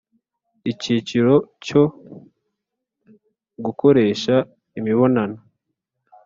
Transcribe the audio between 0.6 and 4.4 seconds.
Icyiciro cyo Gukoresha